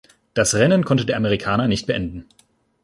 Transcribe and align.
Das 0.33 0.55
Rennen 0.55 0.83
konnte 0.83 1.05
der 1.05 1.15
Amerikaner 1.15 1.67
nicht 1.67 1.85
beenden. 1.85 2.25